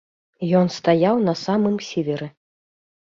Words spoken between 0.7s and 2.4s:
стаяў на самым сіверы.